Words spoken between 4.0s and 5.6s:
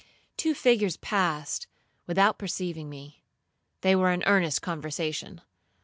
in earnest conversation.